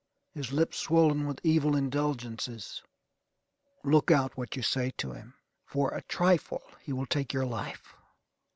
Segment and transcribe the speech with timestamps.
[0.33, 2.81] His lip swollen with evil indulgences.
[3.83, 5.35] Look out what you say to him.
[5.67, 7.93] For a trifle he will take your life.